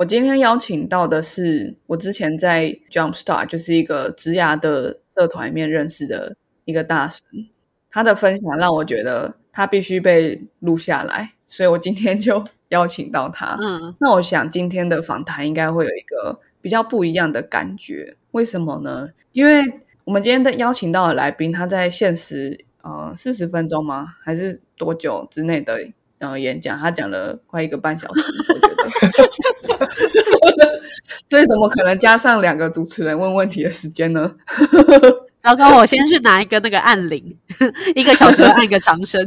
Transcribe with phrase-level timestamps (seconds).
[0.00, 6.34] 我今天邀请到的是我之前在 Jumpstart 就是一个职涯的社团里面认识的
[6.64, 7.22] 一个大神，
[7.90, 13.58] 他的分享让我觉得他必须被录下来，所以我今天就 邀请到他。
[13.60, 19.10] 嗯，那我想今天的访谈应该会有一个比较不一样的感觉，为什么呢？
[19.32, 19.62] 因为
[20.04, 24.14] 我们今天的邀请到的来宾，他在限时呃四十分钟吗？
[24.22, 25.78] 还是多久之内的
[26.20, 26.78] 然后演讲？
[26.78, 28.22] 他讲了快一个半小时，
[30.42, 30.80] 我觉得，
[31.26, 34.36] 所以怎么可能加上两个主持人问问题的时间呢？
[35.40, 37.34] 糟糕，我先去拿一个那个按铃，
[37.96, 39.26] 一个小时按一个长声。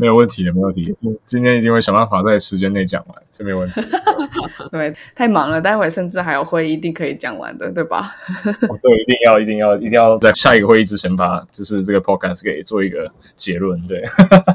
[0.00, 0.90] 没有问题的，没有问题。
[0.96, 3.82] 今今天一定会想办法在时间内讲完，这没问题。
[4.72, 8.16] 对，太忙了，待会甚至还有会议，一定可以讲完的，对吧？
[8.46, 13.78] 哦，对，一定要，一定要，一定要在下一个会议之前把就是这个 podcast 给做一个结论。
[13.86, 14.02] 对，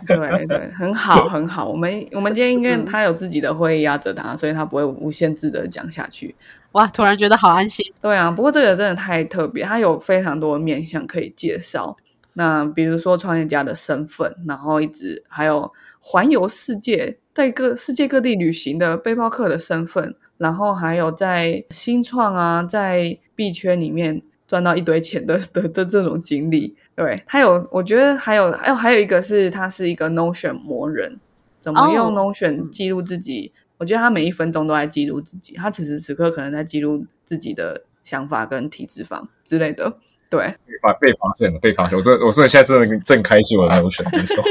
[0.08, 1.70] 对对，很好， 很好。
[1.70, 6.34] 我们我们今天因为他有自己的会议压着他，所以他不会无限制的讲下去。
[6.72, 7.86] 哇，突然觉得好安心。
[8.02, 11.96] 对啊，不过这个真的太特别，他有非常多的面向可以介绍。
[12.38, 26.74] 那比如说创业家的身份，然后一直还有环游世界，在各世界各地旅行的背包客的身份，然后还有在新创啊，在币圈里面赚到一堆钱的的的这种经历。
[26.96, 31.20] 对他有，我觉得还有还有还有一个是他是一个 Notion 魔人，
[31.60, 33.52] 怎么用 Notion 记录自己？
[33.78, 39.98] 我觉得他每一分钟都在记录自己，他此时此刻可能在记录自己的想法跟体脂肪之类的。
[40.36, 41.98] 对，被发被发现了，被发现。
[41.98, 44.44] 我这我这现在真的正开启我的 Notion，没错。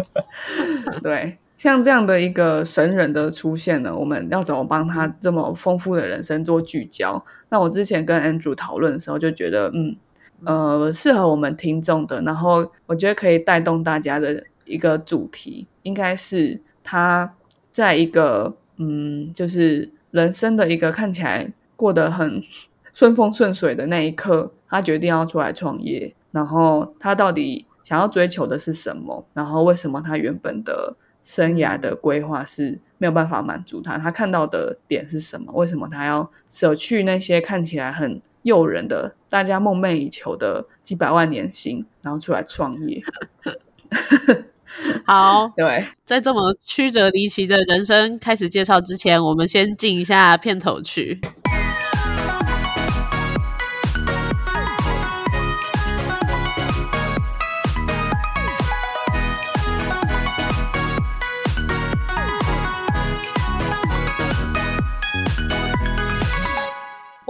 [1.02, 7.22] 对，像这样的一个神人的出现呢，我们要怎么帮他这么丰富的人生做聚焦？
[7.50, 9.96] 那我之前跟 Andrew 讨论的时候，就觉得，嗯，
[10.44, 17.34] 呃，适合我们听众的，然后我觉得可以带动大家的一个主题，应该是他
[17.70, 22.42] 在一个，嗯，就是人生的一个看起来过得很
[22.92, 27.64] 顺风顺水的那一刻，他决定要出来创业，然后他到底。
[27.84, 29.26] 想要追求的是什么？
[29.34, 30.94] 然后为什么他原本的
[31.24, 33.98] 生涯的规划是没有办法满足他？
[33.98, 35.52] 他看到的点是什么？
[35.52, 43.02] 为什么他要舍去那些看起来很诱人的、大家梦寐以求的几百万年薪，然后出来创业？
[45.04, 51.20] 好，对，在这么曲折离奇的人生开始介绍之前，我们先进一下片头曲。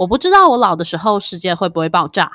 [0.03, 2.29] 我不知道我老的时候世界会不会爆炸，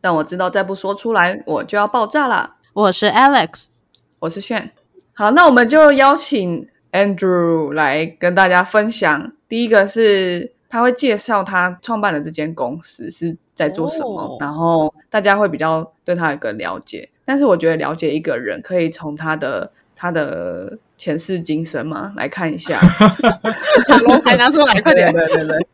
[0.00, 2.54] 但我知道再不说出来我就要爆炸了。
[2.72, 3.66] 我是 Alex，
[4.20, 4.72] 我是炫。
[5.12, 9.32] 好，那我们就邀请 Andrew 来跟大家分享。
[9.50, 17.10] 第一个是他会介绍他创办的这间公司是在做什么，然后大家会比较对他有个了解。
[17.26, 22.80] 但是我觉得了解一个人可以从他的他的前世今生嘛来看一下。
[24.24, 25.66] 还拿出来，快点，对对对。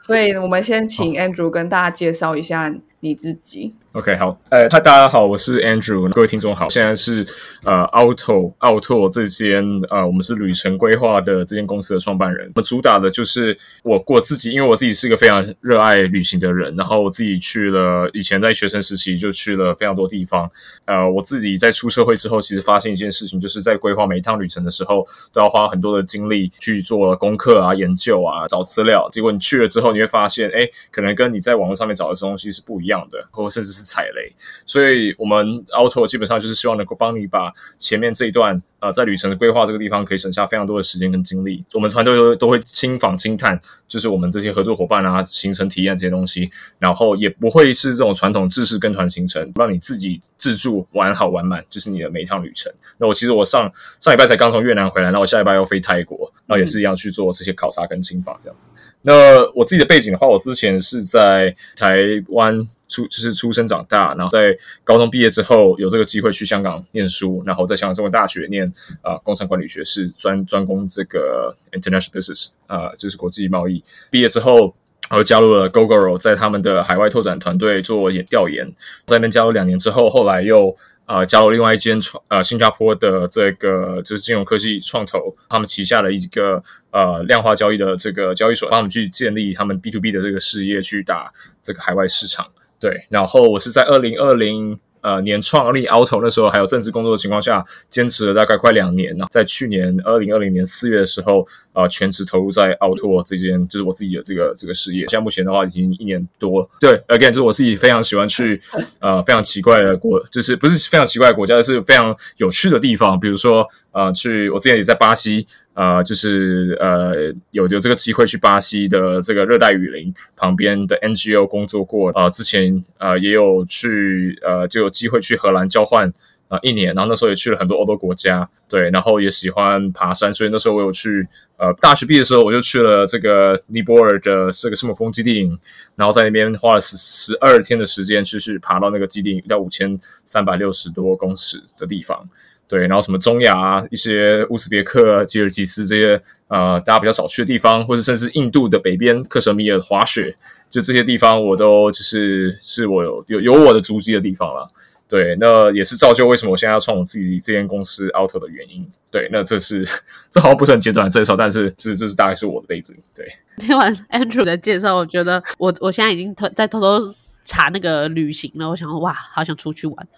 [0.00, 3.72] 所以我们先请 Andrew 跟大家介绍一下你自己。
[3.92, 7.26] OK，好，呃，嗨，大家好，我是 Andrew，各位听众好，现在是
[7.64, 12.46] 呃，Auto 奥拓这间呃，我们是旅程规划的这间公司的创办人。
[12.54, 20.48] 我们主打的就是我过自己，因为我自己是一个非常热爱旅行的人，然后我自己去了，以前在学生时期就去了非常多地方。
[20.84, 29.08] 呃，我自己在出社会之后，其实发现一件事情，就是在规划每一趟旅程的时候，都要花很多的精力去做功课啊、研究啊、找资料。
[29.10, 33.88] 结果你去了之后，你会发现，哎，可能跟你在网络上面找的东西是不一样一样的，或甚至是。
[33.88, 34.30] 踩雷，
[34.66, 41.64] 所以我们 Auto 基本上就是希望能够帮你把前面这一段呃在旅程的规划这个地方可以省下非常多的时间跟精力。
[41.72, 52.70] 我们团队都都会亲访亲探，就是我们这些合作伙伴啊，行程体验这些东西，然后也不会是这种传统制式跟团行程，让你自己自助玩好玩满，就是你的每一趟旅程。
[52.98, 58.70] 那我其实我上上礼拜才刚从越南回来，那我下礼拜要飞泰国，那也是一样去做这些考察跟亲访这样子。
[59.00, 62.68] 那我自己的背景的话，我之前是在台湾。
[62.88, 73.84] 出就是出生长大，然后在高中毕业之后有这个机会去香港念书，然后在香港中文大学念啊工商管理学士，专专攻这个 international business 啊，就是国际贸易。
[74.10, 74.74] 毕业之后，
[75.10, 78.66] 然后加入了 Google，在他们的海外拓展团队做研调研，
[79.04, 80.74] 在那边加入两年之后，后来又
[81.04, 91.30] 啊加入另外一间创呃新加坡的这个就是金融科技创投，他们旗下的一个呃量化交易的这个交易所，帮他们去建立他们 B to B 的这个事业，去打
[91.62, 92.46] 这个海外市场。
[92.80, 99.26] 对，然后我是在二零二零呃年创立 Auto 那时候还有正式工作的情况下，坚持了大概快两年呢。
[99.30, 105.00] 在去年二零二零年四月的时候，呃，全职投入在 Auto 这间就是我自己的这个这个事业。
[105.08, 106.68] 现在目前的话已经一年多了。
[106.80, 108.60] 对，again，就是我自己非常喜欢去
[109.00, 113.18] 呃非常奇怪的国，就是不是非常奇怪的国家，是非常有趣的地方。
[113.18, 115.46] 比如说呃，去我之前也在巴西。
[115.78, 122.10] 呃，就是呃，有有这个机会去巴西的这个热带雨林旁边的 NGO 工作过。
[122.10, 126.12] 呃，之前呃也有去呃就有机会去荷兰交换
[126.48, 128.50] 啊一年，然后那时候也去了很多欧洲国家。
[128.68, 131.24] 对，然后也喜欢爬山，所以那时候我有去
[131.58, 135.56] 呃大学毕业的时候我就去了这个尼泊尔的这个圣母峰基地营，
[135.94, 142.28] 然后在那边花了十十二天的时间，去去爬到那个基地到五千三百六十多公尺的地方。
[142.68, 150.36] 对，然后什么中亚啊，一些乌兹别克、吉尔吉斯这些呃大家比较少去的地方，或者甚至印度的北边克什米尔滑雪，
[150.68, 154.70] 就这些地方我都就是是我有有我的足迹的地方了。
[155.08, 158.86] 对，那也是造就为什么我现在要创我自己这间公司 Auto 的原因。
[159.10, 159.88] 对，那这是
[160.28, 162.94] 这好像不是很简短的介绍，但是就是这是大概是我的背景。
[163.14, 163.26] 对，
[163.56, 167.00] 听完 Andrew 的介绍，我觉得我我现在已经偷在偷偷
[167.42, 168.68] 查那个旅行了。
[168.68, 170.08] 我想哇，好想出去玩。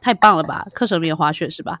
[0.00, 0.66] 太棒了吧！
[0.72, 1.78] 课程没有滑雪是吧？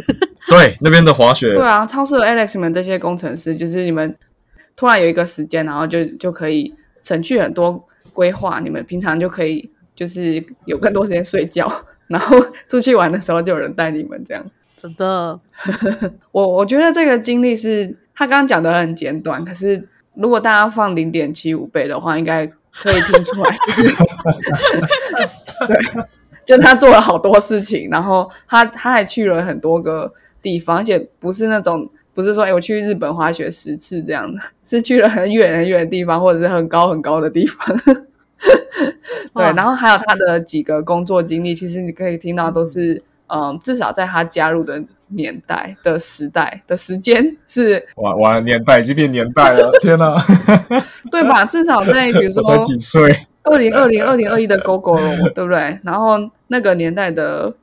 [0.48, 1.54] 对，那边的滑雪。
[1.54, 4.16] 对啊，超适合 Alex 们这些工程师，就是你们
[4.74, 8.58] 突然有一个时间，然后就就可以省去很多规划。
[8.60, 11.70] 你们平常就可以就是有更多时间睡觉，
[12.08, 12.36] 然后
[12.68, 14.44] 出去玩的时候就有人带你们这样。
[14.76, 15.38] 真的，
[16.32, 23.82] 我我觉得这个经历是他刚刚讲的很简短，可是如果大家放零点七五倍的话，应该可以听出来，就是
[25.68, 26.04] 对。
[26.50, 30.12] 就他做了好多事情，然后他他还去了很多个
[30.42, 37.76] 地方，而且不是那种不是说哎我去日本滑雪十次这样的， 是去了很远很远的地方，或者是很高很高的地方。
[39.32, 50.16] 对，然后还有他的几个工作经历，其实你可以听到都是嗯，至少在他加入的年代的时代的时间是哇哇年代已经变年代了，天哪，
[51.12, 51.44] 对吧？
[51.44, 54.96] 至少在比如说才几岁，二零二零二零二一的 GoGo
[55.34, 55.78] 对不对？
[55.82, 56.30] 然后。
[56.52, 57.54] 那个年代的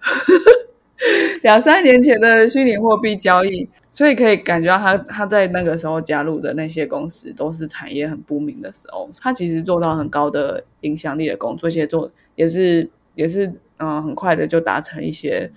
[1.44, 15.51] 两三年前的虚拟货币交易，所以可以感觉到他他在那个时候加入的那些公司都是产业很不明的时候，他其实做到很高的影响力的工作，而且做也是也是嗯很快的就达成一些，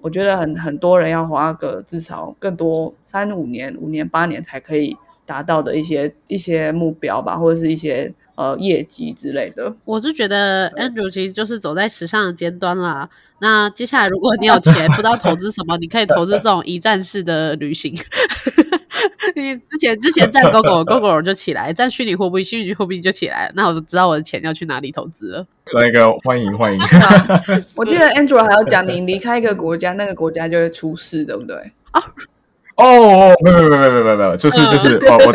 [0.00, 8.14] 我觉得很很多人要花个至少更多三五年五年八年才可以达到的一些一些目标吧，或者是一些。
[8.38, 13.10] 呃，业绩之类的，我是觉得 Andrew 其实就是走在时尚的尖端啦。
[13.40, 17.92] 那接下来，如果你有钱，不知道投资什么，你可以投资这种一站式的旅行。
[19.34, 23.50] 你之前之前站 GoGo，GoGo 就起来；站虚拟货币，虚拟货币就起来。
[23.56, 25.44] 那我就知道我的钱要去哪里投资了。
[25.74, 26.80] 那个欢迎欢迎。
[27.74, 31.56] 我记得 Andrew 还要讲，你离开一个国家，那个国家就会出事，对不对？
[31.90, 32.00] 啊。
[32.78, 35.32] 哦，没有没有没有没有没有就是就是哦，我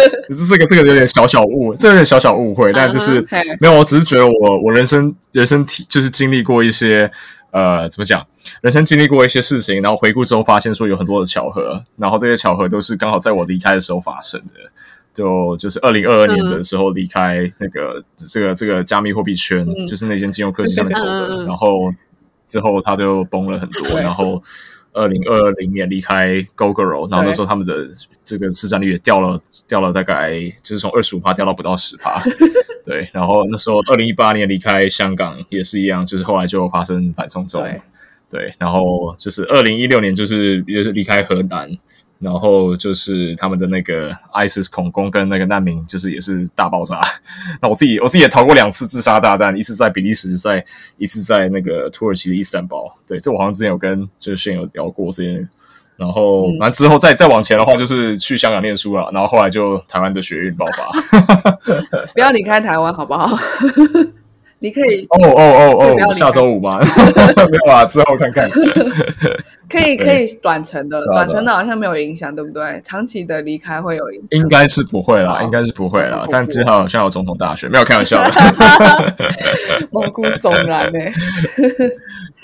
[0.47, 3.19] 这个这个有点小小误，这有点小小误会，但就是
[3.59, 7.11] 没有，我只是觉得我我人生人生体就是经历过一些
[7.51, 8.25] 呃，怎么讲，
[8.61, 14.71] 人生经历过一些事情，然后回顾之后发现说有很多的巧合，然后这些巧合都是刚好在我离开的时候发生的，
[15.13, 21.93] 就就是二零二二年的时候离开那个这个这个加密货币圈，就是那间金融科技上面投的，然后
[22.37, 24.41] 之后它就崩了很多，然后。
[24.93, 27.89] 二零二零年离开 GoGo，然后那时候他们的
[28.23, 32.21] 这个市占率也掉了，掉了大概就是从二十五趴掉到不到十趴。
[32.85, 37.63] 对，然后那时候二零一八年离开香港也是一样，就是后来就发生反送中。
[38.29, 41.69] 对，然后就是二零一六年就是也是离开河南。
[42.23, 47.01] 然后就是他们的那个 ISIS 恐攻跟那个难民，就是也是大爆炸。
[47.61, 50.63] 那我自己我自己也逃过两次自杀大战，一次在比利时，在
[50.97, 52.89] 一次在那个土耳其的伊斯坦堡。
[53.05, 55.47] 对，这我好像之前有跟就是现有聊过这些。
[55.95, 59.09] 然后完之后再再往前的话，就是去香港念书了。
[59.13, 60.91] 然后后来就台湾的学运爆发。
[62.15, 63.37] 不要离开台湾好不好？
[64.63, 66.79] 你可以哦哦哦哦，下周五吗？
[67.51, 68.49] 没有啊，之后看看。
[69.69, 72.79] 可以可以短程的，短程的好像没有影响，对不对？
[72.81, 76.25] 长期的离开会有影响，应该是不会啦，应该是不会啦。
[76.31, 78.23] 但之后好像有总统大选，没有开玩笑。
[79.91, 80.99] 毛骨悚然呢。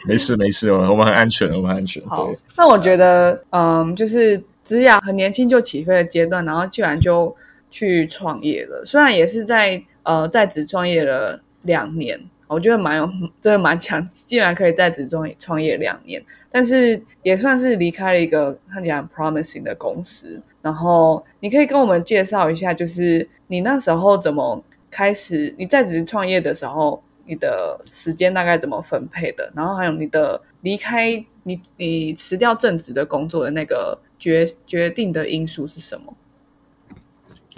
[0.05, 2.03] 没事没事，我们很安全，我们很安全。
[2.05, 7.33] 好，那我觉得，嗯，就是子雅很年轻就起飞的阶段，然后居然就
[7.71, 8.83] 去创业了。
[8.83, 13.09] 虽然也是在呃在职创业了两年，我觉得蛮有，
[13.41, 16.23] 真的蛮强，竟然可以在职创创业两年。
[16.51, 25.53] 但是也算是离开了一个看起来很 promising 的公司，然后你可以跟我们介绍一下，就是你那时候怎么开始？
[25.57, 29.51] 你在职创业的时候，你的时间大概怎么分配的？
[29.55, 36.11] 然后还有你的离开你你辞掉正职的工作的那个决决定的因素是什么？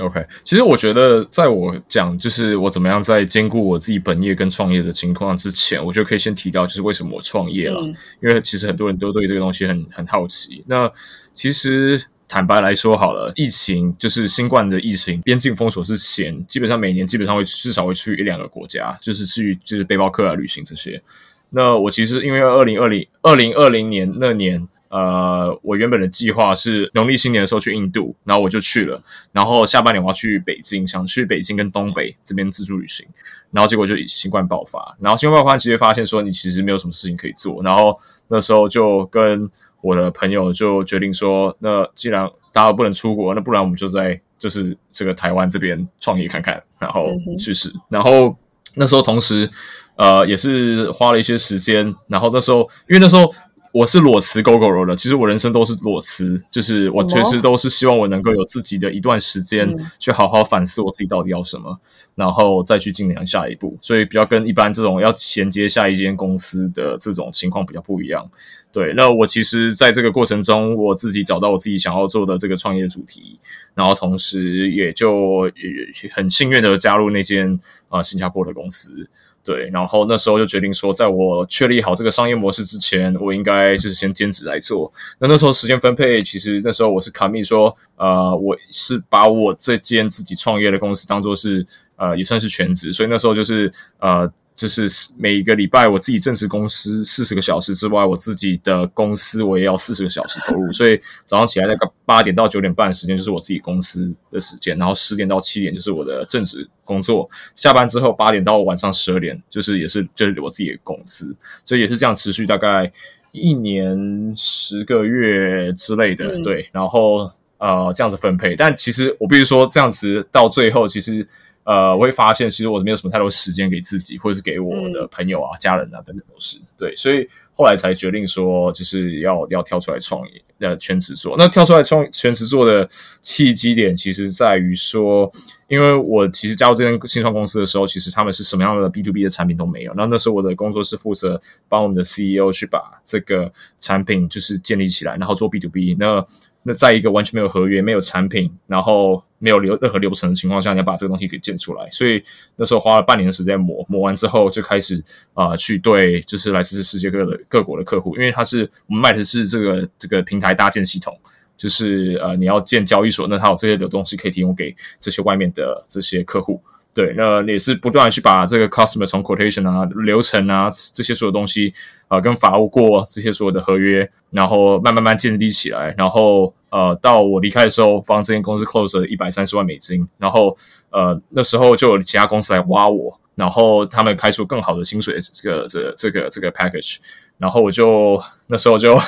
[0.01, 10.63] OK，其实我觉得，在我讲就是我怎么样在兼顾我自己本业跟创业的情况之前，我觉得可以先提到就是为什么我创业了，嗯因为其实很多人都对这个东西很很好奇。
[10.67, 10.91] 那
[11.33, 21.01] 其实坦白来说好了，疫情就是新冠的疫情，边境封锁之前，基本上每年基本上会至少会去一两个国家，就是去就是背包客啊旅行这些。
[21.49, 33.07] 那我其实因为二零二零二零二零年那年，呃，我原本的计划是农历新年的时候去印度，然后我就去了，然后下半年我要去北京，想去北京跟东北这边自助旅行，
[33.51, 47.07] 然后结果就新冠爆发，然后新冠爆发直接发现说你其实没有什么事情可以做，然后那时候就跟我的朋友就决定说，那既然大家不能出国，那不然我们就在就是这个台湾这边创业看看，然后
[47.39, 48.35] 去试，然后
[48.75, 49.49] 那时候同时
[49.95, 53.33] 呃也是花了一些时间，然后那时候因为那时候。
[53.71, 61.79] 我是裸辞 GoGo 的，其实我人生都是裸辞，就是我随时都是希望我能够有自己的一段时间嗯去好好反思我自己到底要什么，
[62.15, 63.77] 然后再去进行下一步。
[63.81, 68.29] 所以比较跟一般这种要衔接下一间公司的这种情况比较不一样。
[68.73, 73.39] 对，那我其实在这个过程中，我自己找到我自己想要做的这个创业主题，
[73.73, 77.53] 然后同时也就也很幸运的加入那间
[77.87, 79.09] 啊、呃新加坡的公司。
[79.43, 84.91] 对，然后那时候就决定说，在我确立好这个商业模式之前，我应该就是先兼职来做。
[85.19, 94.31] 那那时候时间分配，其实那时候我是卡密说，呃，我是把我这间自己创业的公司当做是呃也算是全职，所以那时候就是呃。
[94.55, 112.91] 就是每一个礼拜我自己正式公司四十个小时之外，我自己的公司我也要四十个小时投入，所以早上起来那个八点到九点半的时间就是我自己公司的时间，然后十点到七点就是我的正职工作，下班之后八点到晚上十二点就是也是就是我自己的公司，所以也是这样持续大概
[113.31, 116.43] 一年十个月之类的，嗯。
[116.43, 121.27] 对，然后呃这样子分配，但其实我必须说这样子到最后其实。
[121.63, 131.35] 呃，我会发现其实我没有什么太多时间给自己，或者是给我的朋友啊、家人啊等等都是对，所以后来才决定说，就是要要跳出来创业，呃，全职做。
[131.37, 132.89] 那跳出来创全职做的
[133.21, 135.31] 契机点，其实在于说，
[135.67, 139.93] 因为我其实加入这间新创公司的时候，其实他们是什么样的 B to B 的产品都没有。
[139.93, 141.39] 然后那时候我的工作是负责
[141.69, 145.95] 帮我们的 CEO 去把这个产品就是建立起来，然后做 B to B。
[145.99, 146.25] 那
[146.63, 152.23] 那在一个完全没有合约、没有产品，然后没有流任何流程的情况下，你要把这个东西给建出来，所以
[152.55, 161.19] 那时候花了半年的时间磨，磨完之后就开始啊、去对就是来自世界各的各国的客户，因为它是我们卖的是这个这个平台搭建系统。
[161.57, 166.59] 就是呃，你要建交易所，那它有这些的东西可以提供给这些外面的这些客户。
[166.93, 171.73] 对，那也是不断去把这个 customer 从 quotation 啊、流程啊这些所有东西
[172.07, 180.57] 啊、跟法务过这些所有的合约，然后慢慢慢建立起来，然后呃，到我离开的时候，帮这间公司 close 了一百三十万美金，然后
[180.89, 186.97] 呃那时候就有其他公司来挖我，然后他们开出更好的薪水这个这这个这个 package，
[187.37, 188.99] 然后我就那时候就。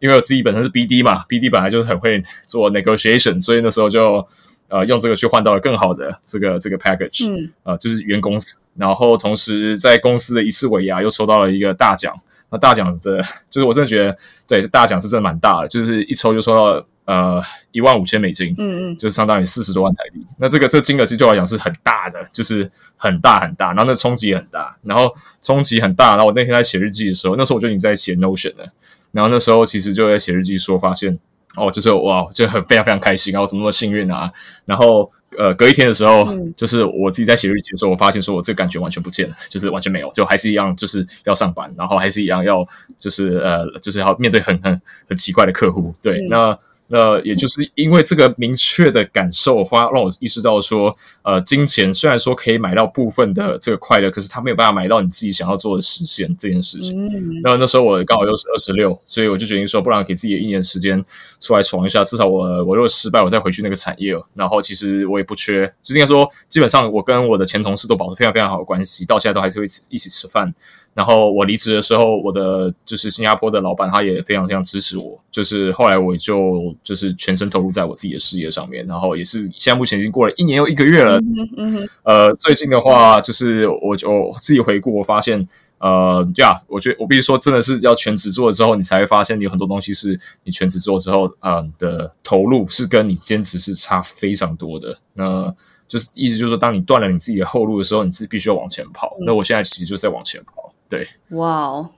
[0.00, 4.26] 因为我自己本身是 BD 嘛，BD 本来就是很会做 negotiation，所以那时候就
[4.74, 12.12] 呃用这个去换到了更好的这个这个 package，嗯呃就是原公司，然后同时在公司的一次尾牙又抽到了一个大奖，
[12.50, 14.16] 那大奖的，就是我真的觉得
[14.48, 17.40] 对大奖是真的蛮大的，就是一抽就抽到呃
[17.70, 20.26] 一万五千美金，嗯嗯就是相当于四十多万台币。
[20.38, 26.16] 那这个这个金额其实对我来讲是很大的，就是很大很大，然后那冲击也很大，然后冲击很大。
[26.16, 28.72] 然后我那天在写日记的时候，那时候我就已经在写 Notion 了，
[29.12, 31.18] 然后那时候其实就在写日记说，发现
[31.56, 34.30] 哦，就是哇，就很非常非常开心啊，我怎么那么幸运啊？
[34.64, 42.66] 然后呃，隔一天的时候，嗯就是我自己在写日记的时候，我发现说我这个感觉完全不见了，就是完全没有，就还是一样，就是要上班，然后还是一样要
[42.98, 46.58] 就是呃，就是要面对很很很奇怪的客户，对，嗯那。
[46.86, 57.06] 那也就是因为这个明确的感受，花让我意识到说，呃，金钱虽然说可以买到部分的这个快乐，可是它没有办法买到你自己想要做的实现这件事情。
[57.06, 61.02] 嗯那那时候我刚好又是二十六，所以我就决定说，不然给自己一年时间
[61.40, 64.14] 出来闯一下，至少我我如果失败，我再回去那个产业。
[64.34, 70.54] 然后其实我也不缺，就是应该说，基本上我跟我的前同事都保持非常非常好的关系，到现在都还是会一起吃饭。
[70.92, 75.20] 然后我离职的时候，我的就是新加坡的老板，他也非常非常支持我。
[75.32, 85.46] 就是后来我就就是全身投入在我自己的事业上面，然后也是现在目前已经过了一年又一个月了，嗯哼嗯呃，最近的话，就是我就我自己回顾，我发现，
[85.78, 94.98] 呃，呀，我觉得我必须说，真的是要全职做了之后，你才会发现你有很多东西是你全职做之后，嗯的投入是跟你兼职是差非常多的。
[95.12, 95.54] 那
[95.86, 99.16] 就是意思就是说，当你断了你自己的后路的时候，你自己必须要往前跑。
[99.20, 100.72] 那我现在其实就是在往前跑。
[100.88, 101.90] 对，哇哦！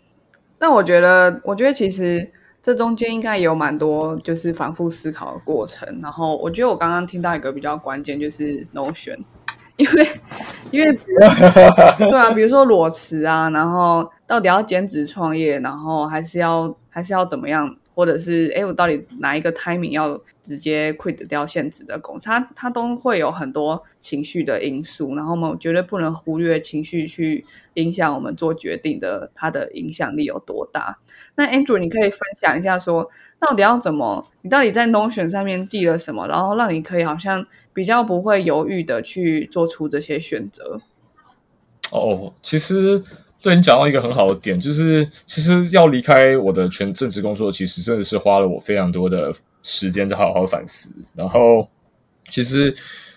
[0.59, 2.31] 但我觉得，我觉得其实
[2.67, 5.89] 这中间应该也有蛮多就是反复思考的过程。
[6.03, 9.17] 然后，我觉得我刚刚听到一个比较关键，就是 no 选。
[9.79, 10.09] 因为，
[10.73, 10.93] 因为，
[11.97, 30.99] 对啊，比如说裸辞啊，然后到底要兼职创业，然后还是要还是要怎么样，或者是哎，我到底哪一个 timing 要直接 quit 掉现职的公司，它它都会有很多情绪的因素，然后我们绝对不能忽略情绪去影响我们做决定的，它的影响力有多大？
[31.35, 33.11] 那 Andrew，你可以分享一下，说
[33.41, 37.47] 到底要怎么，你到底在 Notion 上面记了什么，然后让你可以好像。
[37.77, 40.81] 比较不会犹豫的去做出这些选择。
[41.93, 43.05] 哦，其实
[43.47, 50.93] 对你讲到一个很好的点，就是其实要离开我的全正职工作，其实真的是花了我非常多的时间在好好反思。
[51.15, 51.69] 然后，
[52.29, 52.75] 其实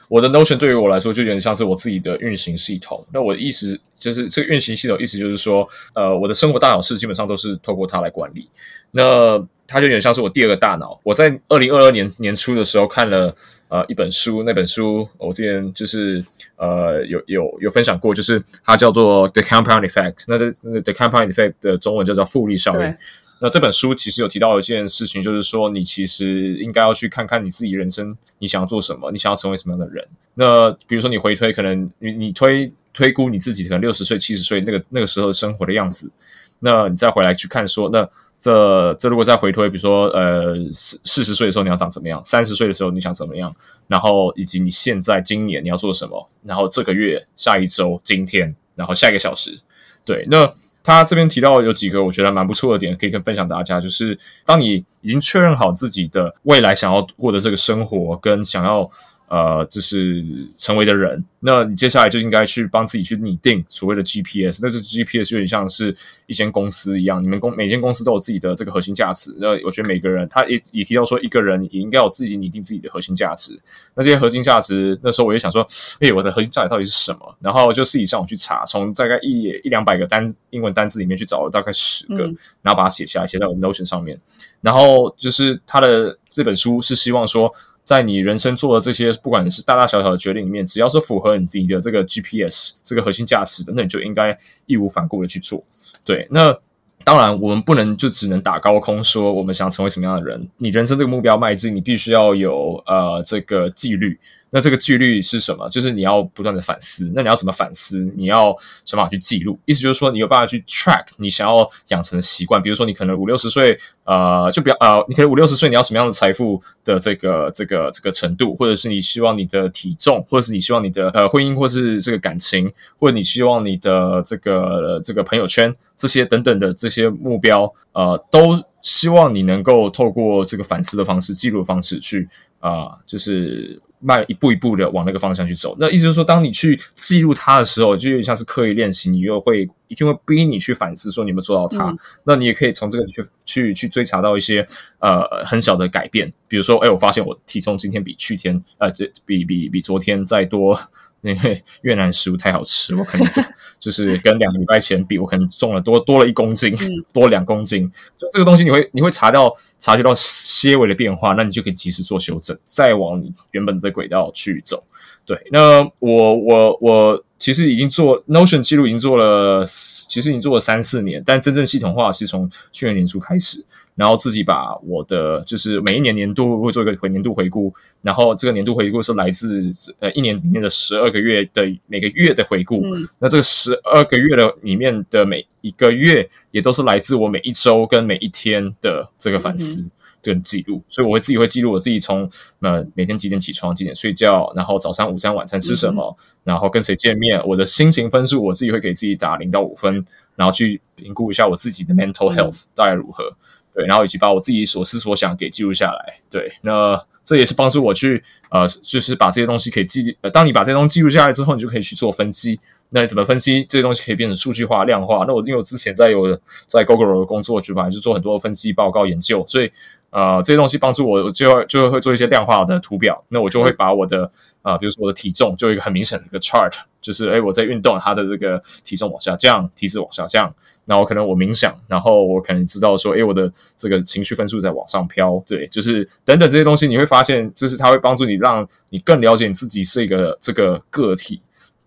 [0.08, 3.04] 我的 Notion 对于我来说，就有点像是我自己的运行系统。
[3.12, 8.48] 那我的意思就是，这个运行系统意思就是说，呃，我的生活大小事基本上都是透过它来管理。
[8.92, 11.00] 那它就有点像是我第二个大脑。
[11.04, 13.36] 我在二零二二年年初的时候看了。
[13.70, 20.14] 呃，一本书，那本书我之前就是呃有有有分享过，就是它叫做《The Compound Effect》。
[20.26, 22.96] 那的《The Compound Effect》的中文叫做复利效应。
[23.40, 30.04] 那这本书其实有提到一件事情，就是说你其实应该要去看看你自己人生，你想要做什么，你想要成为什么样的人。
[30.34, 36.12] 那比如说你回推，可能你你推推估你自己可能六十岁、七十岁那个那个时候生活的样子，
[36.58, 38.10] 那你再回来去看说那。
[38.40, 43.54] 这这如果再回推，比如说呃四四十岁的时候你要长怎么样，三十岁的时候你想怎么样，
[43.88, 49.60] 然后以及你现在今年你要做什么，然后这个月、下一周、今天，然后下一个小时，
[50.06, 50.52] 对，那
[50.84, 58.90] 他这边提到有几个我觉得蛮不错的点，可以跟分享大家，就是当你已经确认好自己的未来想要过的这个生活跟想要。
[59.30, 60.24] 呃，就是
[60.56, 64.60] 成为的人，那你接下来就应该去帮自己去拟定所谓的 GPS。
[64.64, 65.96] 那这 GPS 有点像是
[66.26, 69.36] 一间公司一样，你们公每间公司都有自己的这个核心价值。
[69.40, 73.56] 那我觉得每个人，他也也提到说，一个人也应该有自己拟定自己的核心价值。
[73.94, 75.64] 那这些核心价值，那时候我也想说，
[76.00, 77.38] 哎，我的核心价值到底是什么？
[77.40, 82.24] 然后就自己上网去查，从大概一一两百个单英文单字里面去找了大概十个，
[82.64, 84.18] 然后把它写下来，写在我们 Notion 上面。
[84.62, 87.54] 然后就是他的这本书是希望说。
[87.90, 95.64] 在你人生做的这些，不管是大大小小的决定里面，只要是符合你自己的这个 GPS 这个核心价值的，那你就应该义无反顾的去做。
[96.06, 96.56] 对，那
[97.04, 100.48] 当然我们不能就只能打高空说我们想成为什么样的人。
[100.58, 104.20] 你人生这个目标迈进，你必须要有呃这个纪律。
[104.52, 105.70] 那这个纪律是什么？
[105.70, 107.12] 就是你要不断的反思。
[107.14, 108.12] 那你要怎么反思？
[108.16, 109.60] 你要想办法去记录。
[109.66, 112.60] 意思就是说，你有办法去 track 你想要养成的习惯。
[112.62, 132.28] 比如说，你可能五六十岁，呃，就比较呃，你可能五六十岁，你要什么样的财富的这个这个这个程度，或者是你希望你的体重，或者是你希望你的呃婚姻，或是这个感情，或者你希望你的这个这个朋友圈这些等等的这些目标，呃，都希望你能够透过这个反思的方式、记录的方式去
[132.60, 133.80] 啊，就是。
[134.00, 141.94] 慢一步一步的往那个方向去走，那意思就是说，当你去记录它的时候，就有点像是刻意练习，你又会一定会逼你去反思，说你有没有做到它。
[142.24, 144.66] 那你也可以从这个去去去追查到一些
[145.00, 150.80] 呃很小的改变，比如说，哎，我发现我体重今天比去天呃，这比比比昨天再多。
[151.22, 153.28] 因为越南食物太好吃，我可能
[153.78, 156.74] 就是跟两个礼拜前比，我可能重了多多了一公斤，
[157.14, 157.92] 多两公斤。
[158.16, 164.82] 就这个东西，你会你会查到察觉到些微的变化，那你就可以及时做修正，再往你原本的轨道去走。
[165.26, 173.66] 对，那我我我其实已经做 Notion 记录，已经做了，其实已经做了三四年，但真正系统化是从去年年初开始。
[173.96, 182.82] 然后自己把我的就是每一年年度会做一个回年度回顾，然后这个年度回顾是来自呃一年里面的十二个月的每个月的回顾。
[183.20, 189.90] 那这个十二个月的里面的每一个月也都是来自我每一周跟每一天的这个反思
[190.22, 190.84] 跟记录。
[190.88, 192.30] 所以我会自己会记录我自己从
[192.60, 200.06] 呃每天几点起床，几点睡觉，然后早餐、午餐、晚餐吃什么，然后跟谁见面，我的心情分数我自己会给自己打零到五分，
[200.36, 203.36] 然后去评估一下我自己的 mental health 大概如何。
[203.72, 206.20] 对，然后以及把我自己所思所想给记录下来。
[206.30, 210.18] 对，那这也是帮助我去呃，就是把这些东西可以记。
[210.22, 212.60] 呃，当你把这些东西记录下来之后，你就可以去做分析。
[212.90, 215.24] 那你怎么分析这些东西可以变成数据化、量化？
[215.28, 219.72] 那我因为我之前在有在 Google 的工作，就本来就做很多分析报告、研究，所以
[220.12, 223.24] 呃，这些东西帮助我，我就就会做一些量化的图表。
[223.30, 224.32] 那我就会把我的
[224.64, 230.54] 呃，比如说我的体重，就有一个很明显的一个 chart，就是哎，我在运动，它的这个体重往下降，体脂往下降。
[230.86, 235.42] 然后可能我冥想，然后我可能知道说，哎，我的这个情绪分数在往上飘。
[235.46, 241.40] 对，就是等等这些东西，你会发现，就是它会帮助你，让你更了解你自己是一个这个个体。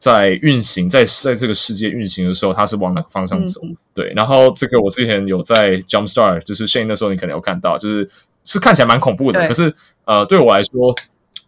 [0.03, 3.61] 在运行，在在这个世界运行的时候，它是往哪个方向走？
[3.95, 8.11] 对，然后这个我之前有在 Jump Start，就是 Shane 的时候，你可能有看到，就是
[8.45, 9.47] 是看起来蛮恐怖的。
[9.47, 9.73] 可是
[10.05, 10.93] 呃，对我来说，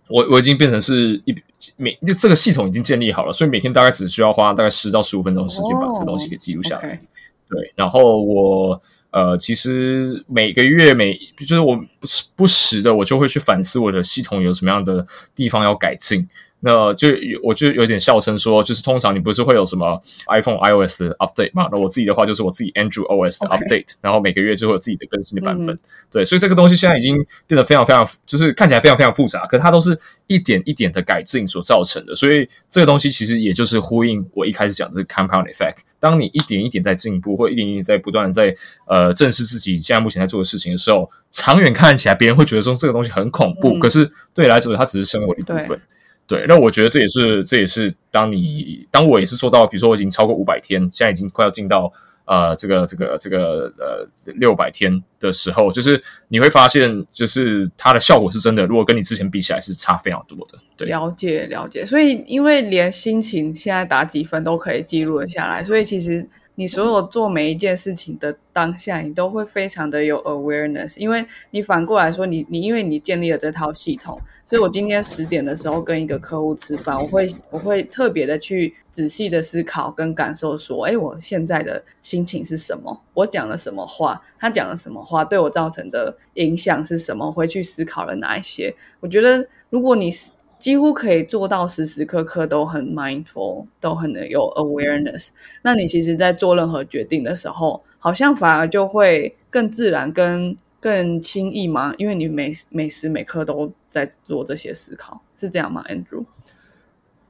[0.06, 1.34] 我我已经变成是一
[1.76, 7.00] 每这个系统已经建立好了，所以每天大概只需要花大概十到十五分钟的时间把这个东西给记录下来。
[7.48, 16.28] 对，然后我呃，其实每个月每就是我不时不时的，我就会去反思我的系统有什么样的地方要改进。
[16.64, 17.08] 那就
[17.42, 21.68] 我就有点笑称说，就是通常你不是会有什么 iPhone iOS 的 update 嘛？
[21.70, 25.78] 那我自己的话就是我自己 Android OS 的 update，然后每个月就会有自己的更新的版本。
[26.10, 32.14] 对，所以这个东西现在已经变得非常非常，就是看起来非常非常复杂，可它都是一点一点的改进所造成的。
[32.14, 35.76] 所以这个东西其实也就是呼应我一开始讲这个 compound effect。
[36.00, 38.54] 当你一点一点在进步，或一点一点在不断的在
[38.86, 45.78] 呃正视自己现在目前在做的事情的时候，长远看起来别人会觉得说这个东西很恐怖，可是对你来说它只是生活的一部分。
[46.26, 51.92] 对，那我觉得这也是，这也是当你当我也是做到，比如说我已经超过五百天，现在已经快要进到
[52.24, 60.58] 呃这个这个这个呃六百天的时候，就是你会发现，就是它的效果是真的，如果跟你之前比起来是差非常多的。
[60.76, 66.26] 对，了解了解，所以因为连心情现在打几分都可以记录了下来，所以其实。
[66.56, 83.00] 你所有做每一件事情的当下，你都会非常的有 awareness，因为你反过来说，你你因为你建立了这套系统，所以我今天十点的时候跟一个客户吃饭，我会我会特别的去仔细的思考跟感受，说，哎，我现在的心情是什么？
[83.14, 84.22] 我讲了什么话？
[84.38, 85.24] 他讲了什么话？
[85.24, 87.32] 对我造成的影响是什么？
[87.32, 88.74] 回去思考了哪一些？
[89.00, 90.30] 我觉得，如果你是。
[90.64, 95.28] 几乎可以做到时时刻刻都很 mindful，都很有 awareness。
[95.60, 101.94] 那你其实，在做任何决定的时候，好像反而就会更自然、跟更轻易嘛？
[101.98, 106.24] 因为你每每时每刻都在做这些思考，是这样吗，Andrew？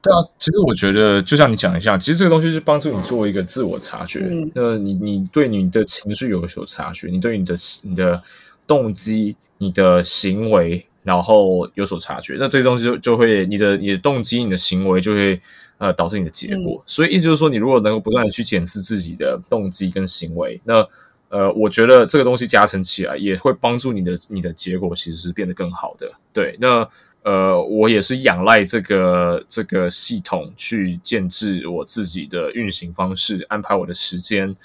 [0.01, 4.21] 对啊，其实我觉得，就像你讲一下，其实这个东西是帮助你做一个自我察觉。
[4.31, 8.23] 嗯那你你对你的情绪有所察觉，你对你的你的
[8.65, 10.87] 动机、你的行为。
[11.05, 15.39] 然后有所察觉，那这些东西就就会你的你的动机、你的行为就会
[15.77, 16.83] 呃导致你的结果。
[16.87, 20.85] 所以意思就是说，你如果能够不断的去检视自己的动机跟行为，那
[21.29, 26.11] 呃，我觉得这个东西加成起来也会帮助你的你的结果其实是变得更好的。
[26.33, 26.89] 对，那
[27.21, 34.55] 呃，我也是仰赖这个这个系统去建制我自己的运行方式，安排我的时间。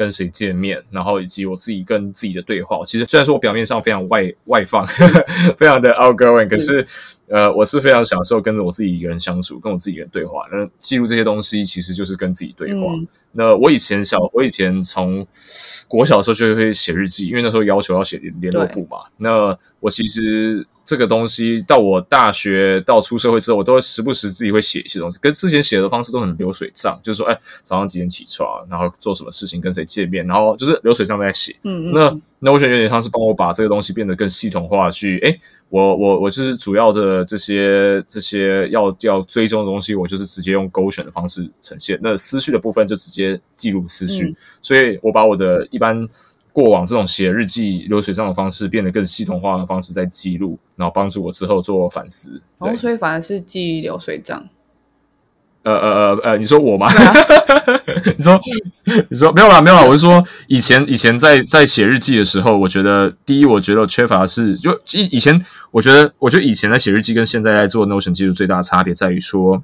[0.00, 4.86] 跟谁见面，然后以及我自己跟自己的对话，其实虽然说我表面上非常外外放，
[5.58, 6.86] 非常的 outgoing，可是
[7.30, 10.46] 呃，我是非常享受跟着我自己一个人相处，跟我自己一个人对话。
[10.52, 12.92] 那记录这些东西，其实就是跟自己对话。
[13.32, 15.26] 那我以前小，我以前从
[15.86, 18.98] 国小的时候就会写日记，因为那时候要求要写联络簿嘛。
[19.16, 20.66] 那我其实。
[20.82, 31.54] 这个东西到我大学到出社会之后，我都会时不时自己会写一些东西，跟之前写的方式都很流水账，就是说，哎，早上几点起床，然后做什么事情，跟谁见面，然后就是流水账在写。
[31.62, 31.92] 嗯嗯。
[31.92, 35.38] 那那我觉得有点像是帮我把这个东西变得更系统化，去，哎，
[35.68, 41.98] 我我我就是主要的这些这些要要追踪的东西，我就是直接用勾选的方式呈现。
[42.02, 46.08] 那思绪的部分就直接记录思绪，所以我把我的一般。
[46.52, 52.42] 过往这种写日记、流水账的方式，变得更系统化的方式在记录，然后帮助我之后做反思。
[52.58, 54.44] 哦，所以反而是记流水账。
[55.62, 56.88] 呃呃呃呃，你说我吗？
[58.16, 58.40] 你说
[59.10, 59.84] 你说没有啦，没有啦。
[59.84, 69.62] 我是说，以前以前在在写日记的时候，我觉得第一，我觉得缺乏是就以以前，我觉得我觉得以前在写日记跟现在在做 Notion 记录最大的差别在于说，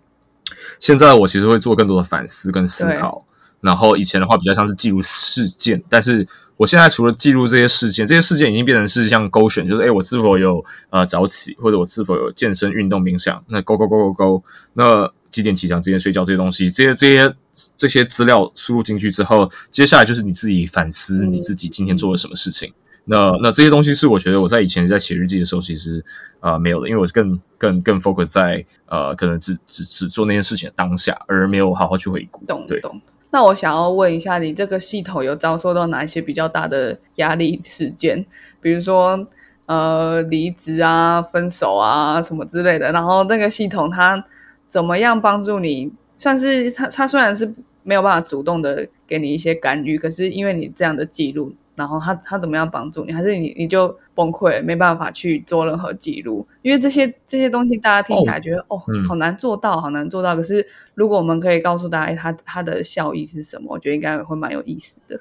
[0.79, 3.25] 现在我其实会做更多的反思跟思考，
[3.61, 6.27] 然后以前的话比较像是记录事件，但是。
[6.59, 13.45] 我现在除了记录这些事件，这些事件已经变成是像勾选，就是哎，我是否有呃早起，或者我是否有健身、运动、冥想？
[13.49, 17.35] 那勾勾勾勾勾，那几点起床，几点睡觉这些东西，这些这些
[17.77, 22.73] 这些资料输入进去之后，接下来就是你自己反思你自己今天做了什么事情。
[23.05, 26.03] 那那这些东西是我觉得我在以前在写日记的时候，其实
[26.41, 32.43] 啊没有的，因为我更更更 focus 在呃可能只只只做那件事情的当下，而没有好好去回顾。
[32.47, 32.99] 懂懂。
[33.31, 38.25] 那我想要问一下，你这个系统有遭受到哪一些比较大的压力事件？
[38.63, 39.29] 比如说，
[39.67, 42.91] 呃，离职啊、分手啊什么之类的。
[42.93, 44.25] 然后那个系统它
[44.69, 45.93] 怎么样帮助你？
[46.17, 56.47] 算是他他虽然是没有办法主动的给你一些干预，可是因为你这样的记录，然后他他怎么样帮助你，还是你你就崩溃了，没办法去做任何记录？
[56.63, 60.35] 因为这些这些东西大家听起来觉得哦嗯好难做到，好难做到。
[60.35, 65.21] 可是如果我们可以告诉大家，哎，它它的效益是什么，我觉得应该会蛮有意思的。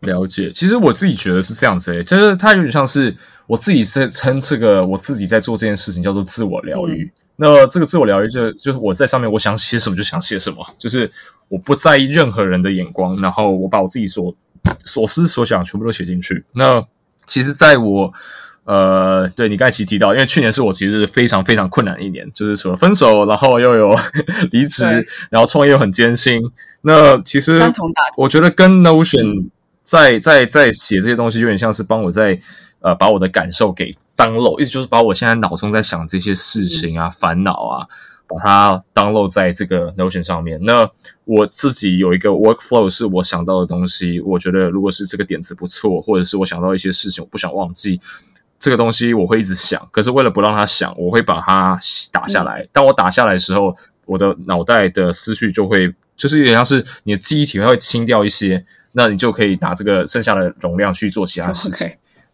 [0.00, 7.08] 了解，其实我自己觉得是这样子诶、就是它有点像是我自己在称这个我自己在做这件事情叫做自我疗愈。
[7.36, 11.10] 那这个自我疗愈就就是我在上面我想写什么就想写什么，就是
[11.48, 14.34] 我不在意任何人的眼光，然后我把我自己所
[14.84, 16.44] 所思所想全部都写进去。
[16.52, 16.82] 那
[17.26, 18.12] 其实在我
[18.64, 23.94] 呃，对你刚才其实提到，因为去年是我其实非常非常困难的一年，就是除了分手，然后又有
[24.50, 24.84] 离职，
[25.30, 26.40] 然后创业又很艰辛。
[26.80, 27.60] 那其实
[28.16, 29.50] 我觉得跟 Notion
[29.82, 32.40] 在在在写这些东西，有点像是帮我在
[32.80, 37.86] 呃把我的感受给 download，意思就是把我现在脑中在想这些事情啊、烦恼啊，
[38.26, 40.58] 把它 download 在这个 Notion 上面。
[40.62, 40.90] 那
[41.24, 48.00] 我自己有一个 workflow 是我想到的东西，我觉得如果是这个点子不错，或者是我想到一些事情我不想忘记。
[48.58, 51.78] 这个东西我会一直想，可是为了不让它想，我会把它
[52.10, 52.66] 打下来。
[52.72, 53.76] 当我打下来的时候，
[54.06, 61.86] 我的脑袋的思绪就会，就是有点像是你的记忆体它会清掉一些，那你就可以拿这个剩下的容量去做其他事情。